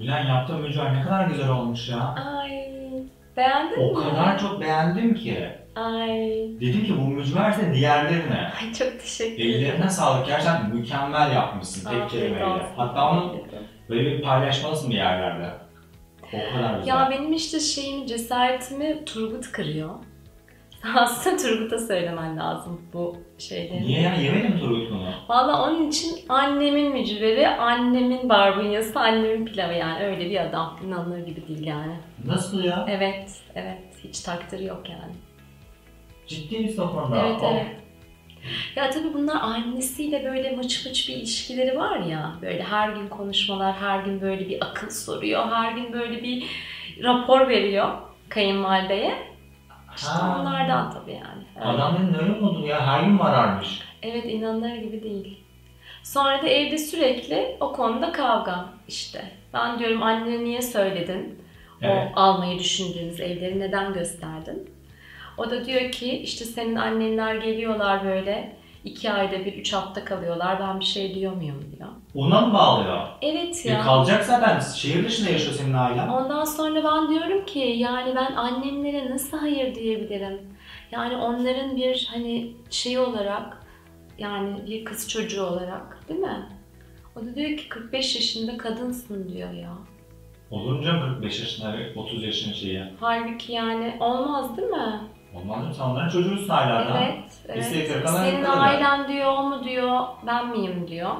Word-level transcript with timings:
Gülen 0.00 0.26
yaptığın 0.26 0.60
mücver 0.60 0.94
ne 0.94 1.02
kadar 1.02 1.26
güzel 1.28 1.48
olmuş 1.48 1.88
ya. 1.88 2.14
Ay 2.38 2.50
beğendin 3.36 3.80
O 3.80 3.98
mi? 3.98 4.04
kadar 4.04 4.38
çok 4.38 4.60
beğendim 4.60 5.14
ki. 5.14 5.48
Ay, 5.76 6.10
Dedim 6.60 6.84
ki 6.84 6.94
bu 6.98 7.02
mücverse 7.08 7.74
diğerlerine. 7.74 8.50
ay 8.60 8.72
çok 8.72 9.00
teşekkür 9.00 9.34
ederim. 9.44 9.64
Ellerine 9.64 9.90
sağlık. 9.90 10.26
Gerçekten 10.26 10.70
mükemmel 10.74 11.32
yapmışsın 11.32 11.90
tek 11.90 12.10
kelimeyle. 12.10 12.66
Hatta 12.76 13.10
onu 13.10 13.36
böyle 13.88 14.04
bir 14.10 14.22
paylaşmalısın 14.22 14.90
bir 14.90 14.96
yerlerde. 14.96 15.50
O 16.22 16.54
kadar 16.56 16.74
güzel. 16.78 16.86
Ya 16.88 17.08
benim 17.10 17.32
işte 17.32 17.60
şeyimi, 17.60 18.06
cesaretimi 18.06 19.04
Turgut 19.04 19.52
kırıyor. 19.52 19.90
Aslında 20.96 21.36
Turgut'a 21.36 21.78
söylemen 21.78 22.36
lazım 22.36 22.80
bu 22.92 23.16
şeyleri. 23.38 23.82
Niye 23.82 24.00
ya? 24.00 24.14
Yemedim 24.14 24.58
Turgut 24.58 24.90
bunu. 24.90 25.08
Valla 25.28 25.64
onun 25.64 25.88
için 25.88 26.18
annemin 26.28 26.92
mücveri, 26.92 27.48
annemin 27.48 28.28
barbunyası, 28.28 29.00
annemin 29.00 29.44
pilavı 29.46 29.72
yani 29.72 30.04
öyle 30.04 30.30
bir 30.30 30.40
adam. 30.40 30.78
İnanılır 30.86 31.26
gibi 31.26 31.48
değil 31.48 31.66
yani. 31.66 31.96
Nasıl 32.26 32.64
ya? 32.64 32.86
Evet, 32.88 33.30
evet. 33.54 33.78
Hiç 34.04 34.20
takdiri 34.20 34.64
yok 34.64 34.82
yani. 34.90 35.12
Ciddi 36.26 36.58
misin 36.58 36.82
o 36.82 36.92
konuda? 36.92 37.26
Evet, 37.26 37.40
evet. 37.52 37.76
Ya 38.76 38.90
tabii 38.90 39.14
bunlar 39.14 39.40
annesiyle 39.40 40.24
böyle 40.24 40.50
mıç 40.56 40.86
mıç 40.86 41.08
bir 41.08 41.14
ilişkileri 41.14 41.78
var 41.78 41.98
ya. 42.00 42.32
Böyle 42.42 42.62
her 42.62 42.88
gün 42.88 43.08
konuşmalar, 43.08 43.74
her 43.76 44.04
gün 44.04 44.20
böyle 44.20 44.48
bir 44.48 44.64
akıl 44.64 44.90
soruyor, 44.90 45.46
her 45.52 45.72
gün 45.72 45.92
böyle 45.92 46.22
bir 46.22 46.44
rapor 47.02 47.48
veriyor 47.48 47.88
kayınvalideye. 48.28 49.29
İşte 50.00 50.12
Ha. 50.12 50.38
onlardan 50.40 50.90
tabii 50.92 51.12
yani. 51.12 51.44
Öyle. 51.56 51.66
Adamın 51.82 52.14
öyle 52.14 52.30
mi 52.40 52.46
oldu 52.46 52.66
ya? 52.66 52.86
Her 52.86 53.02
gün 53.02 53.12
mi 53.12 53.22
ararmış? 53.22 53.80
Evet 54.02 54.24
inanılır 54.24 54.74
gibi 54.76 55.02
değil. 55.02 55.40
Sonra 56.02 56.42
da 56.42 56.48
evde 56.48 56.78
sürekli 56.78 57.56
o 57.60 57.72
konuda 57.72 58.12
kavga 58.12 58.64
işte. 58.88 59.24
Ben 59.54 59.78
diyorum 59.78 60.02
annene 60.02 60.44
niye 60.44 60.62
söyledin? 60.62 61.38
Evet. 61.82 62.12
O 62.16 62.20
almayı 62.20 62.58
düşündüğünüz 62.58 63.20
evleri 63.20 63.60
neden 63.60 63.92
gösterdin? 63.92 64.70
O 65.38 65.50
da 65.50 65.64
diyor 65.64 65.90
ki 65.92 66.18
işte 66.18 66.44
senin 66.44 66.76
annenler 66.76 67.34
geliyorlar 67.34 68.04
böyle 68.04 68.56
iki 68.84 69.12
ayda 69.12 69.44
bir, 69.44 69.52
üç 69.52 69.72
hafta 69.72 70.04
kalıyorlar. 70.04 70.60
Ben 70.60 70.80
bir 70.80 70.84
şey 70.84 71.14
diyor 71.14 71.32
muyum 71.32 71.64
diyor. 71.76 71.88
Ona 72.14 72.40
mı 72.40 72.54
bağlıyor? 72.54 73.06
Evet 73.22 73.66
E 73.66 73.70
ya. 73.70 73.80
kalacak 73.82 74.24
zaten. 74.24 74.60
Şehir 74.60 75.04
dışında 75.04 75.30
yaşıyor 75.30 75.52
senin 75.54 75.74
ailen. 75.74 76.08
Ondan 76.08 76.44
sonra 76.44 76.84
ben 76.84 77.08
diyorum 77.10 77.44
ki 77.46 77.58
yani 77.58 78.16
ben 78.16 78.32
annemlere 78.34 79.10
nasıl 79.10 79.38
hayır 79.38 79.74
diyebilirim? 79.74 80.40
Yani 80.90 81.16
onların 81.16 81.76
bir 81.76 82.08
hani 82.12 82.52
şey 82.70 82.98
olarak 82.98 83.62
yani 84.18 84.66
bir 84.66 84.84
kız 84.84 85.08
çocuğu 85.08 85.42
olarak 85.42 86.08
değil 86.08 86.20
mi? 86.20 86.48
O 87.16 87.20
da 87.26 87.34
diyor 87.34 87.56
ki 87.58 87.68
45 87.68 88.14
yaşında 88.14 88.56
kadınsın 88.56 89.28
diyor 89.28 89.52
ya. 89.52 89.72
Olunca 90.50 91.00
45 91.00 91.40
yaşında 91.40 91.78
ve 91.78 91.94
30 91.96 92.22
yaşın 92.24 92.52
şeyi. 92.52 92.84
Halbuki 93.00 93.52
yani 93.52 93.96
olmaz 94.00 94.56
değil 94.56 94.68
mi? 94.68 95.00
Olmaz 95.34 95.66
mı? 95.66 95.74
Sen 95.74 95.84
onların 95.84 96.08
çocuğusun 96.08 96.48
hala 96.48 96.94
da. 96.94 97.00
Evet, 97.00 97.42
evet. 97.48 97.64
Senin 97.64 98.36
öyle. 98.36 98.48
ailen 98.48 99.08
diyor, 99.08 99.32
o 99.32 99.42
mu 99.42 99.64
diyor, 99.64 100.06
ben 100.26 100.48
miyim 100.48 100.88
diyor. 100.88 101.14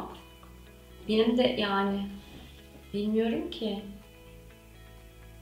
Benim 1.09 1.39
de 1.39 1.43
yani 1.43 2.07
bilmiyorum 2.95 3.51
ki. 3.51 3.83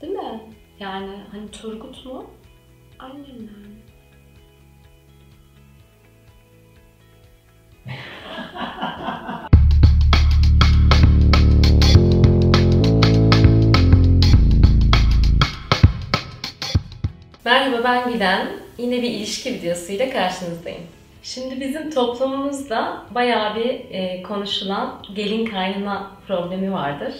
Değil 0.01 0.13
mi? 0.13 0.41
Yani 0.81 1.17
hani 1.33 1.51
Turgut 1.51 2.07
mu? 2.07 2.31
Annemler 2.99 3.39
mi? 3.39 3.83
Merhaba 17.49 17.85
ben 17.85 18.13
Giden. 18.13 18.49
Yine 18.79 19.03
bir 19.03 19.11
ilişki 19.11 19.55
videosuyla 19.55 20.11
karşınızdayım. 20.11 20.83
Şimdi 21.23 21.61
bizim 21.61 21.91
toplumumuzda 21.91 23.03
bayağı 23.11 23.57
bir 23.57 23.71
e, 23.91 24.23
konuşulan 24.23 25.03
gelin 25.15 25.47
kaynana 25.47 26.11
problemi 26.27 26.73
vardır. 26.73 27.15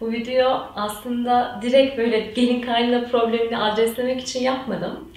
Bu 0.00 0.12
video 0.12 0.66
aslında 0.76 1.58
direkt 1.62 1.98
böyle 1.98 2.20
gelin 2.20 2.60
kaynana 2.62 3.08
problemini 3.08 3.58
adreslemek 3.58 4.20
için 4.20 4.42
yapmadım. 4.42 5.12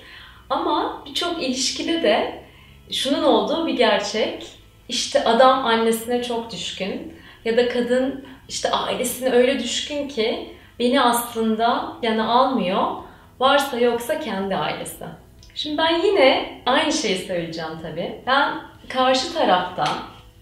Ama 0.50 1.04
birçok 1.06 1.44
ilişkide 1.44 2.04
de 2.04 2.44
şunun 2.92 3.24
olduğu 3.24 3.68
bir 3.68 3.78
gerçek. 3.78 4.48
İşte 4.90 5.24
adam 5.24 5.66
annesine 5.66 6.24
çok 6.24 6.52
düşkün 6.52 7.14
ya 7.46 7.58
da 7.58 7.70
kadın 7.70 8.26
işte 8.50 8.72
ailesine 8.72 9.30
öyle 9.30 9.60
düşkün 9.60 10.08
ki 10.08 10.50
beni 10.80 11.02
aslında 11.02 11.94
yana 12.02 12.30
almıyor. 12.30 13.05
Varsa 13.40 13.80
yoksa 13.80 14.20
kendi 14.20 14.56
ailesi. 14.56 15.06
Şimdi 15.56 15.78
ben 15.78 16.02
yine 16.02 16.62
aynı 16.66 16.92
şeyi 16.94 17.18
söyleyeceğim 17.18 17.72
tabii. 17.82 18.22
Ben 18.28 18.54
karşı 18.90 19.34
tarafta 19.34 19.86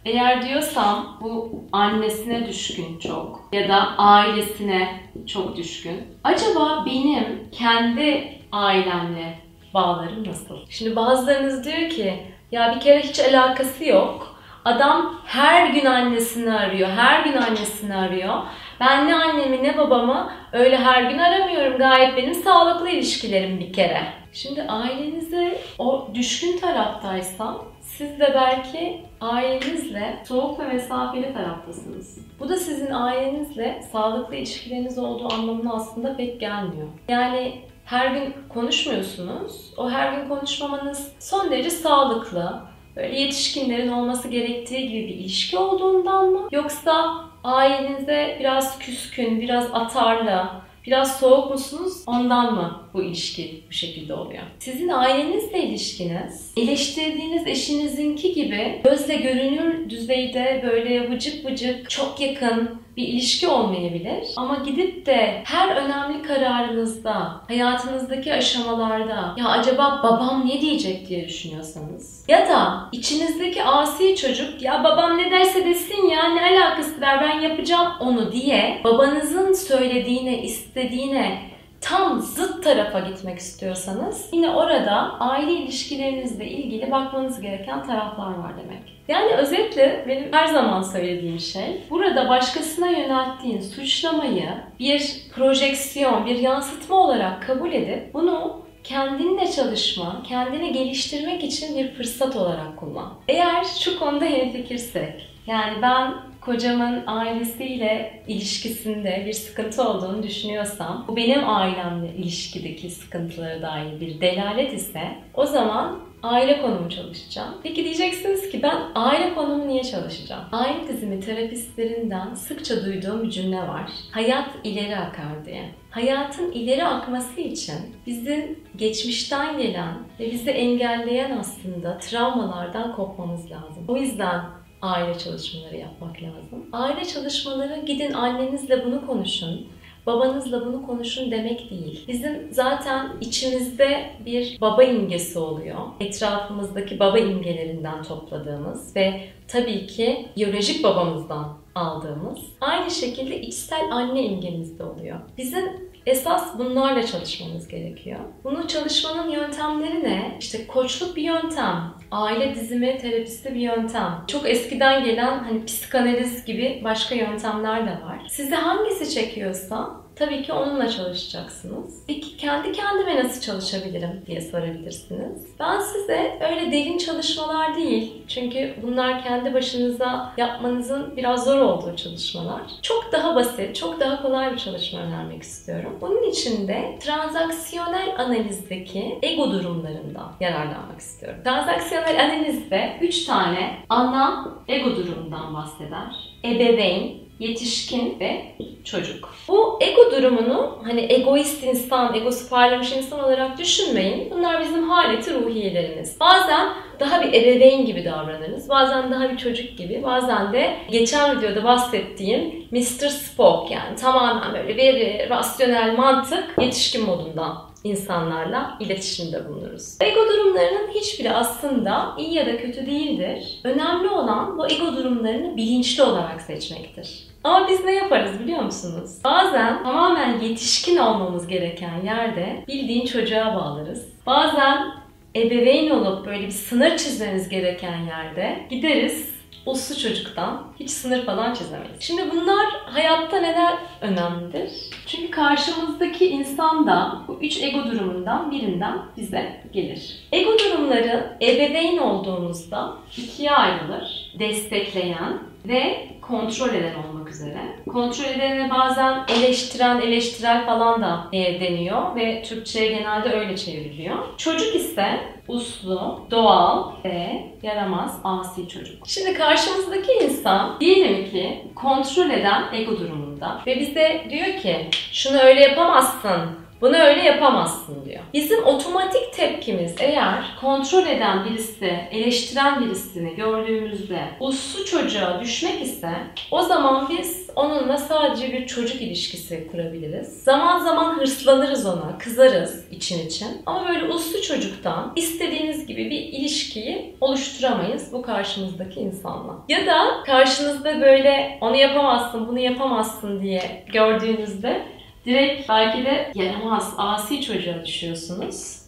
eğer 0.05 0.41
diyorsam 0.47 1.17
bu 1.21 1.63
annesine 1.71 2.47
düşkün 2.47 2.99
çok 2.99 3.49
ya 3.51 3.69
da 3.69 3.97
ailesine 3.97 4.99
çok 5.27 5.57
düşkün. 5.57 6.17
Acaba 6.23 6.83
benim 6.85 7.47
kendi 7.51 8.37
ailemle 8.51 9.39
bağlarım 9.73 10.27
nasıl? 10.27 10.57
Şimdi 10.69 10.95
bazılarınız 10.95 11.65
diyor 11.65 11.89
ki 11.89 12.23
ya 12.51 12.73
bir 12.75 12.79
kere 12.79 12.99
hiç 12.99 13.19
alakası 13.19 13.85
yok. 13.85 14.37
Adam 14.65 15.15
her 15.25 15.67
gün 15.67 15.85
annesini 15.85 16.53
arıyor, 16.53 16.89
her 16.89 17.23
gün 17.23 17.37
annesini 17.37 17.95
arıyor. 17.95 18.33
Ben 18.79 19.07
ne 19.07 19.15
annemi 19.15 19.63
ne 19.63 19.77
babamı 19.77 20.31
öyle 20.51 20.77
her 20.77 21.03
gün 21.03 21.17
aramıyorum. 21.17 21.77
Gayet 21.77 22.17
benim 22.17 22.33
sağlıklı 22.33 22.89
ilişkilerim 22.89 23.59
bir 23.59 23.73
kere. 23.73 24.03
Şimdi 24.33 24.63
ailenize 24.63 25.57
o 25.79 26.07
düşkün 26.13 26.57
taraftaysa 26.57 27.57
siz 27.81 28.19
de 28.19 28.31
belki 28.35 29.01
ailenizle 29.21 30.23
soğuk 30.27 30.59
ve 30.59 30.67
mesafeli 30.67 31.33
taraftasınız. 31.33 32.17
Bu 32.39 32.49
da 32.49 32.55
sizin 32.55 32.91
ailenizle 32.91 33.83
sağlıklı 33.91 34.35
ilişkileriniz 34.35 34.97
olduğu 34.99 35.33
anlamına 35.33 35.73
aslında 35.73 36.17
pek 36.17 36.39
gelmiyor. 36.39 36.87
Yani 37.07 37.61
her 37.85 38.07
gün 38.07 38.33
konuşmuyorsunuz. 38.49 39.73
O 39.77 39.89
her 39.89 40.13
gün 40.13 40.29
konuşmamanız 40.29 41.11
son 41.19 41.51
derece 41.51 41.69
sağlıklı. 41.69 42.61
Böyle 42.95 43.19
yetişkinlerin 43.19 43.91
olması 43.91 44.27
gerektiği 44.27 44.89
gibi 44.89 45.07
bir 45.07 45.15
ilişki 45.15 45.57
olduğundan 45.57 46.25
mı? 46.25 46.47
Yoksa 46.51 47.23
ailenize 47.43 48.37
biraz 48.39 48.79
küskün, 48.79 49.41
biraz 49.41 49.65
atarlı, 49.73 50.45
biraz 50.85 51.19
soğuk 51.19 51.51
musunuz? 51.51 52.03
Ondan 52.07 52.53
mı 52.53 52.81
bu 52.93 53.03
ilişki 53.03 53.63
bu 53.69 53.73
şekilde 53.73 54.13
oluyor? 54.13 54.43
Sizin 54.59 54.89
ailenizle 54.89 55.63
ilişkiniz, 55.63 56.53
eleştirdiğiniz 56.57 57.47
eşinizinki 57.47 58.33
gibi 58.33 58.81
gözle 58.83 59.15
görünür 59.15 59.89
düzeyde 59.89 60.63
böyle 60.67 61.11
vıcık 61.11 61.45
vıcık, 61.45 61.89
çok 61.89 62.19
yakın 62.19 62.82
bir 62.97 63.07
ilişki 63.07 63.47
olmayabilir. 63.47 64.27
Ama 64.37 64.55
gidip 64.55 65.05
de 65.05 65.41
her 65.45 65.75
önemli 65.75 66.23
kararınızda, 66.23 67.41
hayatınızdaki 67.47 68.33
aşamalarda 68.33 69.35
ya 69.37 69.47
acaba 69.47 69.99
babam 70.03 70.47
ne 70.47 70.61
diyecek 70.61 71.09
diye 71.09 71.27
düşünüyorsanız 71.27 72.25
ya 72.27 72.49
da 72.49 72.89
içinizdeki 72.91 73.63
asi 73.63 74.15
çocuk 74.15 74.61
ya 74.61 74.83
babam 74.83 75.17
ne 75.17 75.31
derse 75.31 75.65
desin 75.65 76.09
ya 76.09 76.29
ne 76.29 76.41
alakası 76.41 77.01
var 77.01 77.21
ben 77.21 77.41
yapacağım 77.41 77.93
onu 77.99 78.31
diye 78.31 78.81
babanızın 78.83 79.53
söylediğine, 79.53 80.43
istediğine 80.43 81.52
tam 81.83 82.21
zıt 82.21 82.63
tarafa 82.63 82.99
gitmek 82.99 83.39
istiyorsanız 83.39 84.29
yine 84.33 84.49
orada 84.49 85.19
aile 85.19 85.51
ilişkilerinizle 85.51 86.47
ilgili 86.47 86.91
bakmanız 86.91 87.41
gereken 87.41 87.87
taraflar 87.87 88.33
var 88.33 88.51
demek. 88.63 88.93
Yani 89.07 89.33
özetle 89.33 90.05
benim 90.07 90.33
her 90.33 90.47
zaman 90.47 90.81
söylediğim 90.81 91.39
şey 91.39 91.81
burada 91.89 92.29
başkasına 92.29 92.87
yönelttiğin 92.87 93.61
suçlamayı 93.61 94.49
bir 94.79 95.21
projeksiyon, 95.35 96.25
bir 96.25 96.35
yansıtma 96.35 96.95
olarak 96.95 97.47
kabul 97.47 97.73
edip 97.73 98.13
bunu 98.13 98.63
kendinle 98.83 99.51
çalışma, 99.51 100.23
kendini 100.27 100.73
geliştirmek 100.73 101.43
için 101.43 101.77
bir 101.77 101.93
fırsat 101.93 102.35
olarak 102.35 102.77
kullan. 102.77 103.13
Eğer 103.27 103.63
şu 103.63 103.99
konuda 103.99 104.25
hemfikirsek, 104.25 105.29
yani 105.47 105.81
ben 105.81 106.13
kocamın 106.45 107.03
ailesiyle 107.07 108.23
ilişkisinde 108.27 109.23
bir 109.25 109.33
sıkıntı 109.33 109.89
olduğunu 109.89 110.23
düşünüyorsam, 110.23 111.05
bu 111.07 111.15
benim 111.15 111.49
ailemle 111.49 112.13
ilişkideki 112.17 112.89
sıkıntılara 112.89 113.61
dair 113.61 113.99
bir 113.99 114.21
delalet 114.21 114.73
ise 114.73 115.01
o 115.33 115.45
zaman 115.45 115.99
aile 116.23 116.61
konumu 116.61 116.89
çalışacağım. 116.89 117.53
Peki 117.63 117.83
diyeceksiniz 117.83 118.49
ki 118.49 118.63
ben 118.63 118.77
aile 118.95 119.33
konumu 119.33 119.67
niye 119.67 119.83
çalışacağım? 119.83 120.43
Aile 120.51 120.87
dizimi 120.87 121.19
terapistlerinden 121.19 122.33
sıkça 122.33 122.85
duyduğum 122.85 123.23
bir 123.23 123.29
cümle 123.29 123.57
var. 123.57 123.89
Hayat 124.11 124.49
ileri 124.63 124.97
akar 124.97 125.45
diye. 125.45 125.69
Hayatın 125.91 126.51
ileri 126.51 126.83
akması 126.85 127.41
için 127.41 127.75
bizim 128.07 128.59
geçmişten 128.75 129.57
gelen 129.57 129.93
ve 130.19 130.31
bizi 130.31 130.49
engelleyen 130.49 131.37
aslında 131.37 131.97
travmalardan 131.97 132.95
kopmamız 132.95 133.51
lazım. 133.51 133.85
O 133.87 133.97
yüzden 133.97 134.41
aile 134.83 135.19
çalışmaları 135.19 135.77
yapmak 135.77 136.23
lazım. 136.23 136.65
Aile 136.71 137.05
çalışmaları 137.05 137.81
gidin 137.85 138.13
annenizle 138.13 138.85
bunu 138.85 139.07
konuşun 139.07 139.67
babanızla 140.05 140.65
bunu 140.65 140.85
konuşun 140.85 141.31
demek 141.31 141.69
değil. 141.69 142.05
Bizim 142.07 142.47
zaten 142.51 143.11
içimizde 143.21 144.09
bir 144.25 144.57
baba 144.61 144.83
imgesi 144.83 145.39
oluyor. 145.39 145.77
Etrafımızdaki 145.99 146.99
baba 146.99 147.19
imgelerinden 147.19 148.03
topladığımız 148.03 148.95
ve 148.95 149.21
tabii 149.47 149.87
ki 149.87 150.27
biyolojik 150.35 150.83
babamızdan 150.83 151.57
aldığımız 151.75 152.39
aynı 152.61 152.91
şekilde 152.91 153.41
içsel 153.41 153.91
anne 153.91 154.23
imgemiz 154.23 154.79
de 154.79 154.83
oluyor. 154.83 155.19
Bizim 155.37 155.92
Esas 156.05 156.57
bunlarla 156.59 157.05
çalışmamız 157.05 157.67
gerekiyor. 157.67 158.19
Bunu 158.43 158.67
çalışmanın 158.67 159.29
yöntemleri 159.29 160.03
ne? 160.03 160.37
İşte 160.39 160.67
koçluk 160.67 161.15
bir 161.15 161.21
yöntem, 161.21 161.93
aile 162.11 162.55
dizimi 162.55 162.97
terapisi 162.97 163.55
bir 163.55 163.59
yöntem. 163.59 164.23
Çok 164.27 164.49
eskiden 164.49 165.03
gelen 165.03 165.39
hani 165.43 165.65
psikanaliz 165.65 166.45
gibi 166.45 166.81
başka 166.83 167.15
yöntemler 167.15 167.85
de 167.85 167.91
var. 167.91 168.27
Size 168.29 168.55
hangisi 168.55 169.13
çekiyorsa 169.13 170.02
Tabii 170.15 170.43
ki 170.43 170.53
onunla 170.53 170.89
çalışacaksınız. 170.89 172.03
Peki 172.07 172.37
kendi 172.37 172.71
kendime 172.71 173.23
nasıl 173.23 173.41
çalışabilirim 173.41 174.21
diye 174.27 174.41
sorabilirsiniz. 174.41 175.45
Ben 175.59 175.79
size 175.79 176.39
öyle 176.51 176.71
derin 176.71 176.97
çalışmalar 176.97 177.75
değil. 177.75 178.13
Çünkü 178.27 178.73
bunlar 178.83 179.23
kendi 179.23 179.53
başınıza 179.53 180.33
yapmanızın 180.37 181.17
biraz 181.17 181.43
zor 181.45 181.59
olduğu 181.61 181.95
çalışmalar. 181.95 182.61
Çok 182.81 183.11
daha 183.11 183.35
basit, 183.35 183.75
çok 183.75 183.99
daha 183.99 184.21
kolay 184.21 184.53
bir 184.53 184.57
çalışma 184.57 184.99
önermek 184.99 185.43
istiyorum. 185.43 185.97
Bunun 186.01 186.23
için 186.23 186.67
de 186.67 186.97
transaksiyonel 186.99 188.15
analizdeki 188.17 189.19
ego 189.21 189.51
durumlarından 189.51 190.31
yararlanmak 190.39 190.99
istiyorum. 190.99 191.39
Transaksiyonel 191.43 192.23
analizde 192.25 192.97
3 193.01 193.25
tane 193.25 193.77
ana 193.89 194.45
ego 194.67 194.95
durumundan 194.95 195.53
bahseder. 195.53 196.33
Ebeveyn, 196.45 197.22
yetişkin 197.39 198.19
ve 198.19 198.55
çocuk. 198.83 199.29
Bu 199.47 199.79
ego 199.81 200.11
durumunu 200.11 200.79
hani 200.83 201.13
egoist 201.13 201.63
insan, 201.63 202.15
egosu 202.15 202.49
parlamış 202.49 202.91
insan 202.91 203.23
olarak 203.23 203.57
düşünmeyin. 203.57 204.31
Bunlar 204.31 204.61
bizim 204.61 204.89
haleti 204.89 205.33
ruhiyelerimiz. 205.33 206.19
Bazen 206.19 206.69
daha 206.99 207.21
bir 207.21 207.33
ebeveyn 207.33 207.85
gibi 207.85 208.05
davranırız. 208.05 208.69
Bazen 208.69 209.11
daha 209.11 209.29
bir 209.29 209.37
çocuk 209.37 209.77
gibi. 209.77 210.03
Bazen 210.03 210.53
de 210.53 210.77
geçen 210.91 211.37
videoda 211.37 211.63
bahsettiğim 211.63 212.67
Mr. 212.71 213.09
Spock 213.09 213.71
yani 213.71 213.95
tamamen 213.95 214.53
böyle 214.53 214.77
veri, 214.77 215.29
rasyonel 215.29 215.97
mantık 215.97 216.55
yetişkin 216.61 217.05
modundan 217.05 217.72
insanlarla 217.83 218.77
iletişimde 218.79 219.49
bulunuruz. 219.49 219.97
Ego 220.01 220.19
durumlarının 220.33 220.87
hiçbiri 220.93 221.31
aslında 221.31 222.15
iyi 222.17 222.33
ya 222.33 222.45
da 222.45 222.57
kötü 222.57 222.85
değildir. 222.85 223.59
Önemli 223.63 224.09
olan 224.09 224.57
bu 224.57 224.67
ego 224.67 224.97
durumlarını 224.97 225.57
bilinçli 225.57 226.03
olarak 226.03 226.41
seçmektir. 226.41 227.27
Ama 227.43 227.67
biz 227.67 227.85
ne 227.85 227.93
yaparız 227.95 228.39
biliyor 228.39 228.61
musunuz? 228.61 229.17
Bazen 229.23 229.83
tamamen 229.83 230.39
yetişkin 230.39 230.97
olmamız 230.97 231.47
gereken 231.47 232.01
yerde 232.05 232.65
bildiğin 232.67 233.05
çocuğa 233.05 233.55
bağlarız. 233.55 234.05
Bazen 234.25 235.03
ebeveyn 235.35 235.89
olup 235.89 236.25
böyle 236.25 236.47
bir 236.47 236.51
sınır 236.51 236.97
çizmemiz 236.97 237.49
gereken 237.49 237.97
yerde 237.97 238.65
gideriz 238.69 239.32
uslu 239.65 239.99
çocuktan 239.99 240.63
hiç 240.79 240.89
sınır 240.89 241.25
falan 241.25 241.53
çizemeyiz. 241.53 241.95
Şimdi 241.99 242.31
bunlar 242.31 242.65
hayatta 242.85 243.37
neden 243.39 243.77
önemlidir? 244.01 244.71
Çünkü 245.07 245.31
karşımızdaki 245.31 246.27
insan 246.27 246.87
da 246.87 247.21
bu 247.27 247.37
üç 247.41 247.63
ego 247.63 247.83
durumundan 247.91 248.51
birinden 248.51 248.97
bize 249.17 249.63
gelir. 249.73 250.19
Ego 250.31 250.51
durumları 250.59 251.37
ebeveyn 251.41 251.97
olduğumuzda 251.97 252.93
ikiye 253.17 253.51
ayrılır. 253.51 254.33
Destekleyen 254.39 255.39
ve 255.67 256.07
kontrol 256.21 256.69
eden 256.69 256.95
olmak 256.95 257.29
üzere. 257.29 257.57
Kontrol 257.89 258.25
edene 258.25 258.69
bazen 258.69 259.25
eleştiren, 259.37 260.01
eleştirel 260.01 260.65
falan 260.65 261.01
da 261.01 261.27
e, 261.33 261.61
deniyor 261.61 262.15
ve 262.15 262.43
Türkçe'ye 262.43 262.87
genelde 262.87 263.33
öyle 263.33 263.57
çevriliyor. 263.57 264.15
Çocuk 264.37 264.75
ise 264.75 265.19
uslu, 265.47 266.19
doğal 266.31 266.91
ve 267.05 267.43
yaramaz, 267.63 268.19
asi 268.23 268.67
çocuk. 268.67 269.07
Şimdi 269.07 269.33
karşımızdaki 269.33 270.11
insan 270.11 270.79
diyelim 270.79 271.31
ki 271.31 271.63
kontrol 271.75 272.29
eden 272.29 272.63
ego 272.73 272.99
durumunda 272.99 273.61
ve 273.67 273.79
bize 273.79 274.23
diyor 274.29 274.61
ki 274.61 274.89
şunu 275.11 275.39
öyle 275.39 275.61
yapamazsın, 275.61 276.62
bunu 276.83 276.97
öyle 276.97 277.21
yapamazsın 277.21 278.05
diyor. 278.05 278.23
Bizim 278.33 278.63
otomatik 278.65 279.33
tepkimiz 279.33 279.95
eğer 279.99 280.43
kontrol 280.61 281.05
eden 281.05 281.45
birisi, 281.45 281.85
eleştiren 282.11 282.85
birisini 282.85 283.35
gördüğümüzde 283.35 284.19
uslu 284.39 284.85
çocuğa 284.85 285.39
düşmek 285.41 285.81
ise 285.81 286.09
o 286.51 286.61
zaman 286.61 287.09
biz 287.09 287.49
onunla 287.55 287.97
sadece 287.97 288.53
bir 288.53 288.67
çocuk 288.67 289.01
ilişkisi 289.01 289.67
kurabiliriz. 289.71 290.43
Zaman 290.43 290.79
zaman 290.79 291.19
hırslanırız 291.19 291.85
ona, 291.85 292.17
kızarız 292.19 292.91
için 292.91 293.27
için. 293.27 293.47
Ama 293.65 293.89
böyle 293.89 294.05
uslu 294.05 294.41
çocuktan 294.41 295.13
istediğiniz 295.15 295.85
gibi 295.85 296.09
bir 296.09 296.19
ilişkiyi 296.19 297.15
oluşturamayız 297.21 298.13
bu 298.13 298.21
karşımızdaki 298.21 298.99
insanla. 298.99 299.53
Ya 299.69 299.85
da 299.85 300.23
karşınızda 300.25 301.01
böyle 301.01 301.57
onu 301.61 301.75
yapamazsın, 301.75 302.47
bunu 302.47 302.59
yapamazsın 302.59 303.41
diye 303.41 303.85
gördüğünüzde 303.93 304.92
direkt 305.25 305.69
belki 305.69 306.05
de 306.05 306.31
yaramaz, 306.35 306.93
asi 306.97 307.41
çocuğa 307.41 307.85
düşüyorsunuz. 307.85 308.83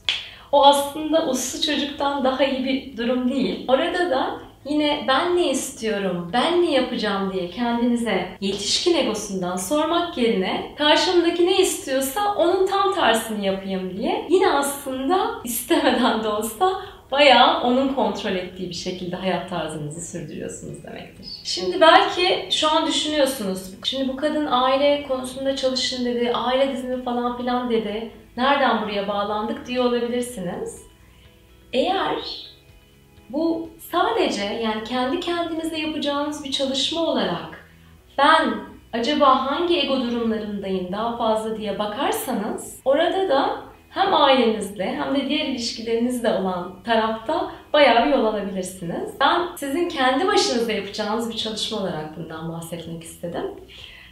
O 0.51 0.65
aslında 0.65 1.27
uslu 1.29 1.61
çocuktan 1.61 2.23
daha 2.23 2.43
iyi 2.43 2.65
bir 2.65 2.97
durum 2.97 3.31
değil. 3.31 3.65
Orada 3.67 4.09
da 4.09 4.39
yine 4.69 5.05
ben 5.07 5.37
ne 5.37 5.49
istiyorum, 5.49 6.29
ben 6.33 6.61
ne 6.61 6.71
yapacağım 6.71 7.33
diye 7.33 7.49
kendinize 7.49 8.27
yetişkin 8.41 8.95
egosundan 8.95 9.55
sormak 9.55 10.17
yerine 10.17 10.71
karşımdaki 10.77 11.45
ne 11.45 11.57
istiyorsa 11.57 12.35
onun 12.35 12.67
tam 12.67 12.93
tersini 12.93 13.45
yapayım 13.45 13.97
diye 13.97 14.27
yine 14.29 14.51
aslında 14.51 15.31
istemeden 15.43 16.23
de 16.23 16.27
olsa 16.27 16.81
bayağı 17.11 17.61
onun 17.61 17.93
kontrol 17.93 18.31
ettiği 18.31 18.69
bir 18.69 18.75
şekilde 18.75 19.15
hayat 19.15 19.49
tarzınızı 19.49 20.11
sürdürüyorsunuz 20.11 20.83
demektir. 20.83 21.27
Şimdi 21.43 21.81
belki 21.81 22.47
şu 22.51 22.71
an 22.71 22.87
düşünüyorsunuz. 22.87 23.73
Şimdi 23.83 24.07
bu 24.07 24.15
kadın 24.15 24.45
aile 24.45 25.05
konusunda 25.07 25.55
çalışın 25.55 26.05
dedi, 26.05 26.31
aile 26.33 26.73
dizimi 26.73 27.03
falan 27.03 27.37
filan 27.37 27.69
dedi. 27.69 28.11
Nereden 28.37 28.81
buraya 28.81 29.07
bağlandık 29.07 29.67
diye 29.67 29.81
olabilirsiniz. 29.81 30.81
Eğer 31.73 32.15
bu 33.29 33.69
sadece 33.91 34.43
yani 34.43 34.83
kendi 34.83 35.19
kendinize 35.19 35.77
yapacağınız 35.79 36.43
bir 36.43 36.51
çalışma 36.51 37.01
olarak 37.01 37.69
ben 38.17 38.53
acaba 38.93 39.51
hangi 39.51 39.79
ego 39.79 40.01
durumlarındayım 40.01 40.91
daha 40.91 41.17
fazla 41.17 41.57
diye 41.57 41.79
bakarsanız 41.79 42.79
orada 42.85 43.29
da 43.29 43.61
hem 43.95 44.13
ailenizle 44.13 44.95
hem 44.95 45.15
de 45.15 45.29
diğer 45.29 45.45
ilişkilerinizle 45.45 46.29
olan 46.29 46.83
tarafta 46.83 47.51
bayağı 47.73 48.05
bir 48.05 48.11
yol 48.11 48.25
alabilirsiniz. 48.25 49.09
Ben 49.21 49.55
sizin 49.55 49.89
kendi 49.89 50.27
başınıza 50.27 50.71
yapacağınız 50.71 51.29
bir 51.29 51.35
çalışma 51.35 51.77
olarak 51.77 52.17
bundan 52.17 52.51
bahsetmek 52.51 53.03
istedim. 53.03 53.45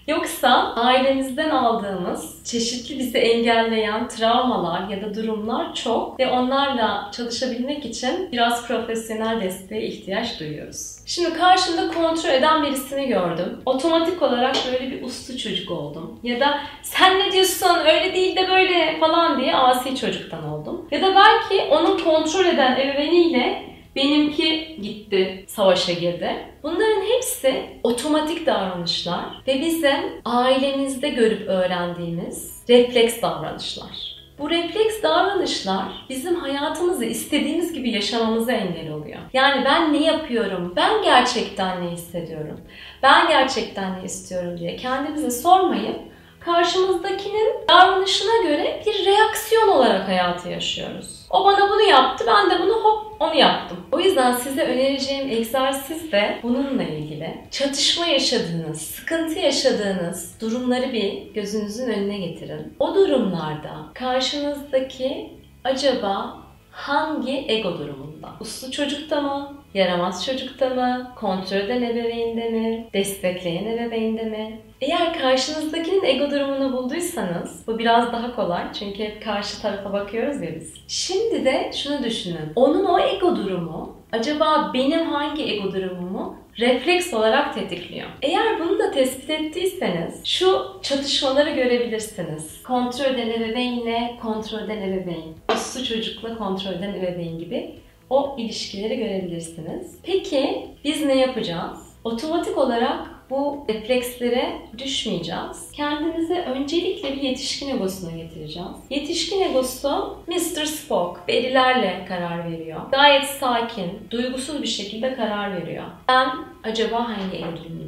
Yoksa 0.07 0.73
ailemizden 0.75 1.49
aldığımız 1.49 2.43
çeşitli 2.43 2.99
bizi 2.99 3.17
engelleyen 3.17 4.07
travmalar 4.07 4.87
ya 4.87 5.01
da 5.01 5.15
durumlar 5.15 5.75
çok 5.75 6.19
ve 6.19 6.31
onlarla 6.31 7.11
çalışabilmek 7.15 7.85
için 7.85 8.31
biraz 8.31 8.67
profesyonel 8.67 9.41
desteğe 9.41 9.87
ihtiyaç 9.87 10.39
duyuyoruz. 10.39 10.95
Şimdi 11.05 11.33
karşımda 11.33 11.91
kontrol 11.91 12.29
eden 12.29 12.63
birisini 12.63 13.07
gördüm. 13.07 13.61
Otomatik 13.65 14.21
olarak 14.21 14.55
böyle 14.71 14.91
bir 14.91 15.03
uslu 15.03 15.37
çocuk 15.37 15.71
oldum. 15.71 16.19
Ya 16.23 16.39
da 16.39 16.59
sen 16.81 17.19
ne 17.19 17.31
diyorsun 17.31 17.77
öyle 17.85 18.13
değil 18.13 18.35
de 18.35 18.49
böyle 18.49 18.99
falan 18.99 19.41
diye 19.41 19.55
asi 19.55 19.95
çocuktan 19.95 20.43
oldum. 20.43 20.87
Ya 20.91 21.01
da 21.01 21.15
belki 21.15 21.63
onun 21.71 21.99
kontrol 21.99 22.45
eden 22.45 22.75
ebeveniyle 22.75 23.72
Benimki 23.95 24.77
gitti, 24.81 25.45
savaşa 25.47 25.93
girdi. 25.93 26.35
Bunların 26.63 27.01
hepsi 27.01 27.79
otomatik 27.83 28.45
davranışlar 28.45 29.25
ve 29.47 29.61
bizim 29.61 30.21
ailemizde 30.25 31.09
görüp 31.09 31.47
öğrendiğimiz 31.47 32.63
refleks 32.69 33.21
davranışlar. 33.21 34.13
Bu 34.39 34.49
refleks 34.49 35.03
davranışlar 35.03 35.83
bizim 36.09 36.35
hayatımızı 36.35 37.05
istediğimiz 37.05 37.73
gibi 37.73 37.91
yaşamamıza 37.91 38.51
engel 38.51 38.91
oluyor. 38.91 39.19
Yani 39.33 39.65
ben 39.65 39.93
ne 39.93 40.03
yapıyorum? 40.03 40.73
Ben 40.75 41.03
gerçekten 41.03 41.85
ne 41.85 41.89
hissediyorum? 41.91 42.61
Ben 43.03 43.27
gerçekten 43.27 43.99
ne 43.99 44.05
istiyorum 44.05 44.57
diye 44.57 44.75
kendimize 44.75 45.31
sormayıp 45.31 45.99
karşımızdakinin 46.39 47.53
davranışına 47.69 48.43
göre 48.43 48.83
bir 48.85 49.05
reaksiyon 49.05 49.67
olarak 49.67 50.07
hayatı 50.07 50.49
yaşıyoruz. 50.49 51.25
O 51.29 51.45
bana 51.45 51.69
bunu 51.69 51.81
yaptı, 51.81 52.25
ben 52.27 52.49
de 52.49 52.63
bunu 52.63 52.73
hop 52.73 53.02
onu 53.19 53.35
yaptım. 53.35 53.77
O 53.91 53.99
yüzden 53.99 54.31
size 54.35 54.63
önereceğim 54.63 55.29
egzersiz 55.29 56.11
de 56.11 56.39
bununla 56.43 56.83
ilgili. 56.83 57.37
Çatışma 57.51 58.05
yaşadığınız, 58.05 58.81
sıkıntı 58.81 59.39
yaşadığınız 59.39 60.41
durumları 60.41 60.93
bir 60.93 61.33
gözünüzün 61.33 61.89
önüne 61.89 62.17
getirin. 62.17 62.73
O 62.79 62.95
durumlarda 62.95 63.75
karşınızdaki 63.93 65.29
acaba 65.63 66.37
hangi 66.71 67.45
ego 67.47 67.79
durumunda? 67.79 68.29
Uslu 68.39 68.71
çocukta 68.71 69.21
mı? 69.21 69.62
Yaramaz 69.73 70.25
çocukta 70.25 70.69
mı? 70.69 71.11
Kontrol 71.15 71.57
eden 71.57 71.81
ebeveynde 71.81 72.49
mi? 72.49 72.87
Destekleyen 72.93 73.65
ebeveynde 73.65 74.23
mi? 74.23 74.59
Eğer 74.81 75.19
karşınızdakinin 75.19 76.03
ego 76.03 76.31
durumunu 76.31 76.73
bulduysanız 76.73 77.67
bu 77.67 77.79
biraz 77.79 78.13
daha 78.13 78.35
kolay 78.35 78.63
çünkü 78.79 79.03
hep 79.03 79.23
karşı 79.23 79.61
tarafa 79.61 79.93
bakıyoruz 79.93 80.41
ya 80.41 80.55
biz. 80.55 80.73
Şimdi 80.87 81.45
de 81.45 81.71
şunu 81.75 82.03
düşünün. 82.03 82.53
Onun 82.55 82.85
o 82.85 82.99
ego 82.99 83.35
durumu 83.35 83.97
acaba 84.11 84.71
benim 84.73 85.05
hangi 85.05 85.43
ego 85.43 85.73
durumumu 85.73 86.35
refleks 86.59 87.13
olarak 87.13 87.53
tetikliyor. 87.53 88.07
Eğer 88.21 88.59
bunu 88.59 88.79
da 88.79 88.91
tespit 88.91 89.29
ettiyseniz 89.29 90.25
şu 90.25 90.65
çatışmaları 90.81 91.49
görebilirsiniz. 91.49 92.63
Kontrol 92.63 93.05
eden 93.05 93.29
ebeveynle 93.29 94.11
kontrol 94.21 94.59
eden 94.59 94.81
ebeveyn. 94.81 95.33
Uslu 95.55 95.85
çocukla 95.85 96.37
kontrol 96.37 96.71
eden 96.71 96.93
ebeveyn 96.93 97.39
gibi 97.39 97.75
o 98.09 98.35
ilişkileri 98.37 98.97
görebilirsiniz. 98.97 99.97
Peki 100.03 100.67
biz 100.83 101.05
ne 101.05 101.15
yapacağız? 101.15 101.77
Otomatik 102.03 102.57
olarak 102.57 103.13
bu 103.29 103.65
reflekslere 103.69 104.51
düşmeyeceğiz. 104.77 105.71
Kendimizi 105.73 106.33
öncelikle 106.33 107.15
bir 107.15 107.21
yetişkin 107.21 107.69
egosuna 107.69 108.11
getireceğiz. 108.11 108.69
Yetişkin 108.89 109.41
egosu 109.41 110.17
Mr. 110.27 110.65
Spock 110.65 111.29
verilerle 111.29 112.05
karar 112.07 112.51
veriyor. 112.51 112.81
Gayet 112.91 113.25
sakin, 113.25 113.91
duygusuz 114.11 114.61
bir 114.61 114.67
şekilde 114.67 115.15
karar 115.15 115.61
veriyor. 115.61 115.83
Ben 116.07 116.29
acaba 116.63 117.07
hangi 117.07 117.37
olmalıyım? 117.37 117.82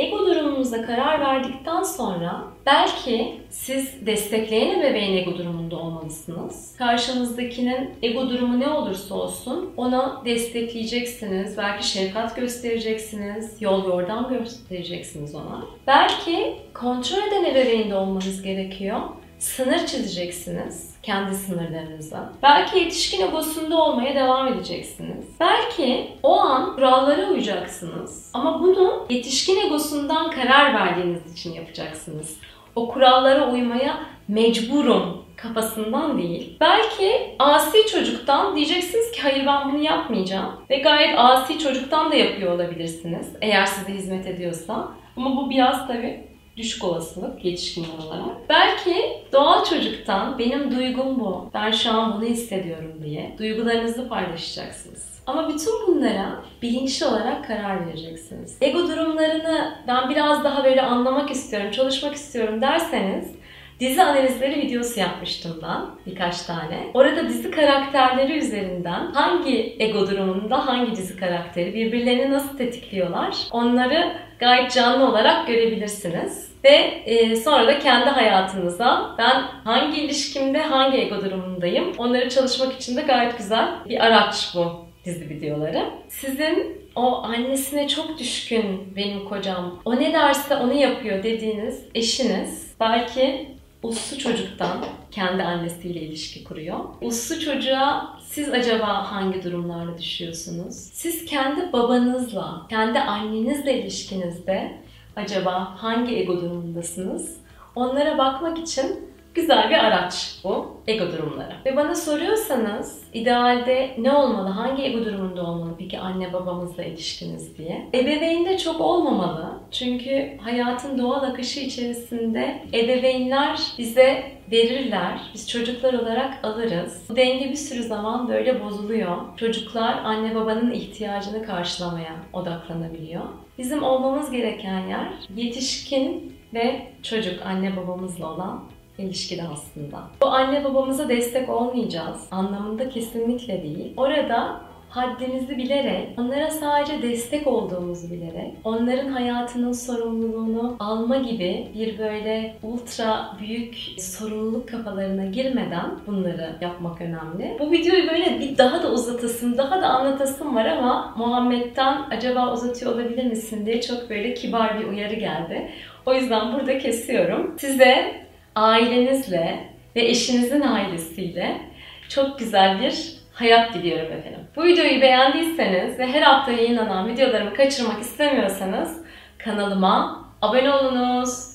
Ego 0.00 0.26
durumumuza 0.26 0.82
karar 0.82 1.20
verdikten 1.20 1.82
sonra 1.82 2.44
belki 2.66 3.40
siz 3.50 4.06
destekleyen 4.06 4.80
ebeveyn 4.80 5.16
ego 5.16 5.38
durumunda 5.38 5.76
olmalısınız. 5.76 6.76
Karşınızdakinin 6.78 7.90
ego 8.02 8.30
durumu 8.30 8.60
ne 8.60 8.68
olursa 8.68 9.14
olsun 9.14 9.70
ona 9.76 10.22
destekleyeceksiniz. 10.24 11.58
Belki 11.58 11.88
şefkat 11.88 12.36
göstereceksiniz, 12.36 13.62
yol 13.62 13.84
yordam 13.84 14.28
göstereceksiniz 14.28 15.34
ona. 15.34 15.64
Belki 15.86 16.54
kontrol 16.74 17.28
eden 17.28 17.44
ebeveynde 17.44 17.94
olmanız 17.94 18.42
gerekiyor. 18.42 19.00
Sınır 19.40 19.86
çizeceksiniz 19.86 20.94
kendi 21.02 21.34
sınırlarınıza. 21.34 22.32
Belki 22.42 22.78
yetişkin 22.78 23.26
egosunda 23.26 23.76
olmaya 23.76 24.14
devam 24.14 24.48
edeceksiniz. 24.48 25.24
Belki 25.40 26.10
o 26.22 26.40
an 26.40 26.74
kurallara 26.74 27.28
uyacaksınız. 27.28 28.30
Ama 28.34 28.60
bunu 28.60 29.06
yetişkin 29.10 29.66
egosundan 29.66 30.30
karar 30.30 30.74
verdiğiniz 30.74 31.32
için 31.32 31.52
yapacaksınız. 31.52 32.36
O 32.76 32.88
kurallara 32.88 33.50
uymaya 33.50 34.00
mecburum 34.28 35.24
kafasından 35.36 36.18
değil. 36.18 36.56
Belki 36.60 37.36
asi 37.38 37.86
çocuktan 37.86 38.56
diyeceksiniz 38.56 39.12
ki 39.12 39.22
hayır 39.22 39.46
ben 39.46 39.72
bunu 39.72 39.82
yapmayacağım. 39.82 40.52
Ve 40.70 40.76
gayet 40.76 41.18
asi 41.18 41.58
çocuktan 41.58 42.12
da 42.12 42.14
yapıyor 42.14 42.52
olabilirsiniz. 42.52 43.28
Eğer 43.40 43.66
size 43.66 43.94
hizmet 43.94 44.26
ediyorsa. 44.26 44.88
Ama 45.16 45.36
bu 45.36 45.50
biraz 45.50 45.86
tabii 45.86 46.29
düşük 46.56 46.84
olasılık 46.84 47.44
yetişkin 47.44 47.86
olarak. 48.02 48.48
Belki 48.48 48.94
doğal 49.32 49.64
çocuktan 49.64 50.38
benim 50.38 50.76
duygum 50.76 51.20
bu. 51.20 51.50
Ben 51.54 51.70
şu 51.70 51.90
an 51.90 52.14
bunu 52.16 52.24
hissediyorum 52.24 52.94
diye 53.04 53.34
duygularınızı 53.38 54.08
paylaşacaksınız. 54.08 55.10
Ama 55.26 55.48
bütün 55.48 55.72
bunlara 55.86 56.42
bilinçli 56.62 57.06
olarak 57.06 57.46
karar 57.46 57.86
vereceksiniz. 57.86 58.56
Ego 58.60 58.88
durumlarını 58.88 59.74
ben 59.88 60.10
biraz 60.10 60.44
daha 60.44 60.64
böyle 60.64 60.82
anlamak 60.82 61.30
istiyorum, 61.30 61.70
çalışmak 61.70 62.14
istiyorum 62.14 62.60
derseniz 62.60 63.40
Dizi 63.80 64.02
analizleri 64.02 64.62
videosu 64.62 65.00
yapmıştım 65.00 65.60
ben 65.62 65.80
birkaç 66.06 66.42
tane. 66.42 66.86
Orada 66.94 67.28
dizi 67.28 67.50
karakterleri 67.50 68.38
üzerinden 68.38 69.12
hangi 69.12 69.76
ego 69.78 70.10
durumunda 70.10 70.66
hangi 70.66 70.96
dizi 70.96 71.16
karakteri 71.16 71.74
birbirlerini 71.74 72.30
nasıl 72.30 72.56
tetikliyorlar 72.56 73.36
onları 73.50 74.12
gayet 74.40 74.72
canlı 74.72 75.08
olarak 75.08 75.46
görebilirsiniz. 75.46 76.50
Ve 76.64 77.02
e, 77.06 77.36
sonra 77.36 77.66
da 77.66 77.78
kendi 77.78 78.10
hayatınıza 78.10 79.14
ben 79.18 79.42
hangi 79.64 80.00
ilişkimde 80.00 80.58
hangi 80.62 80.98
ego 80.98 81.20
durumundayım 81.24 81.92
onları 81.98 82.28
çalışmak 82.28 82.72
için 82.72 82.96
de 82.96 83.00
gayet 83.00 83.38
güzel 83.38 83.68
bir 83.88 84.06
araç 84.06 84.52
bu 84.54 84.86
dizi 85.04 85.28
videoları. 85.28 85.84
Sizin 86.08 86.80
o 86.96 87.22
annesine 87.22 87.88
çok 87.88 88.18
düşkün 88.18 88.92
benim 88.96 89.24
kocam, 89.24 89.80
o 89.84 89.96
ne 89.96 90.12
derse 90.12 90.56
onu 90.56 90.74
yapıyor 90.74 91.22
dediğiniz 91.22 91.84
eşiniz 91.94 92.74
belki 92.80 93.48
uslu 93.82 94.18
çocuktan 94.18 94.84
kendi 95.10 95.42
annesiyle 95.42 96.00
ilişki 96.00 96.44
kuruyor. 96.44 96.78
Uslu 97.00 97.40
çocuğa 97.40 98.18
siz 98.26 98.48
acaba 98.48 99.12
hangi 99.12 99.44
durumlarla 99.44 99.98
düşüyorsunuz? 99.98 100.74
Siz 100.76 101.24
kendi 101.24 101.72
babanızla, 101.72 102.66
kendi 102.68 102.98
annenizle 102.98 103.82
ilişkinizde 103.82 104.78
acaba 105.16 105.74
hangi 105.76 106.16
ego 106.16 106.40
durumundasınız? 106.40 107.36
Onlara 107.74 108.18
bakmak 108.18 108.58
için 108.58 109.09
güzel 109.34 109.70
bir 109.70 109.84
araç 109.84 110.40
bu 110.44 110.80
ego 110.86 111.12
durumları. 111.12 111.52
Ve 111.66 111.76
bana 111.76 111.94
soruyorsanız 111.94 113.02
idealde 113.14 113.90
ne 113.98 114.12
olmalı, 114.12 114.48
hangi 114.48 114.82
ego 114.82 115.04
durumunda 115.04 115.42
olmalı 115.42 115.74
peki 115.78 115.98
anne 115.98 116.32
babamızla 116.32 116.84
ilişkiniz 116.84 117.58
diye. 117.58 117.88
Ebeveynde 117.94 118.58
çok 118.58 118.80
olmamalı. 118.80 119.50
Çünkü 119.70 120.38
hayatın 120.40 120.98
doğal 120.98 121.22
akışı 121.22 121.60
içerisinde 121.60 122.62
ebeveynler 122.74 123.60
bize 123.78 124.22
verirler. 124.50 125.20
Biz 125.34 125.50
çocuklar 125.50 125.94
olarak 125.94 126.44
alırız. 126.44 127.06
Bu 127.08 127.16
denge 127.16 127.50
bir 127.50 127.56
sürü 127.56 127.82
zaman 127.82 128.28
böyle 128.28 128.64
bozuluyor. 128.64 129.16
Çocuklar 129.36 129.98
anne 130.04 130.34
babanın 130.34 130.70
ihtiyacını 130.70 131.42
karşılamaya 131.42 132.16
odaklanabiliyor. 132.32 133.24
Bizim 133.58 133.82
olmamız 133.82 134.30
gereken 134.30 134.88
yer 134.88 135.08
yetişkin 135.36 136.36
ve 136.54 136.86
çocuk 137.02 137.46
anne 137.46 137.76
babamızla 137.76 138.32
olan 138.32 138.64
ilişkide 139.00 139.42
aslında. 139.52 139.98
Bu 140.22 140.26
anne 140.26 140.64
babamıza 140.64 141.08
destek 141.08 141.48
olmayacağız 141.48 142.26
anlamında 142.30 142.88
kesinlikle 142.88 143.62
değil. 143.62 143.94
Orada 143.96 144.60
haddimizi 144.90 145.56
bilerek, 145.56 146.08
onlara 146.18 146.50
sadece 146.50 147.02
destek 147.02 147.46
olduğumuzu 147.46 148.10
bilerek, 148.10 148.54
onların 148.64 149.08
hayatının 149.08 149.72
sorumluluğunu 149.72 150.76
alma 150.78 151.16
gibi 151.16 151.68
bir 151.74 151.98
böyle 151.98 152.56
ultra 152.62 153.36
büyük 153.40 153.76
sorumluluk 153.98 154.68
kafalarına 154.68 155.26
girmeden 155.26 155.90
bunları 156.06 156.56
yapmak 156.60 157.00
önemli. 157.00 157.56
Bu 157.60 157.72
videoyu 157.72 158.10
böyle 158.10 158.40
bir 158.40 158.58
daha 158.58 158.82
da 158.82 158.92
uzatasım, 158.92 159.58
daha 159.58 159.82
da 159.82 159.86
anlatasım 159.88 160.56
var 160.56 160.66
ama 160.66 161.14
Muhammed'den 161.16 162.02
acaba 162.10 162.52
uzatıyor 162.52 162.94
olabilir 162.94 163.24
misin 163.24 163.66
diye 163.66 163.80
çok 163.80 164.10
böyle 164.10 164.34
kibar 164.34 164.80
bir 164.80 164.84
uyarı 164.84 165.14
geldi. 165.14 165.70
O 166.06 166.14
yüzden 166.14 166.52
burada 166.52 166.78
kesiyorum. 166.78 167.54
Size 167.58 168.20
ailenizle 168.54 169.70
ve 169.96 170.00
eşinizin 170.00 170.60
ailesiyle 170.60 171.60
çok 172.08 172.38
güzel 172.38 172.80
bir 172.80 173.20
hayat 173.32 173.74
diliyorum 173.74 174.12
efendim. 174.12 174.40
Bu 174.56 174.64
videoyu 174.64 175.00
beğendiyseniz 175.00 175.98
ve 175.98 176.06
her 176.06 176.22
hafta 176.22 176.52
yayınlanan 176.52 177.08
videolarımı 177.08 177.54
kaçırmak 177.54 178.00
istemiyorsanız 178.00 179.02
kanalıma 179.38 180.24
abone 180.42 180.70
olunuz. 180.70 181.49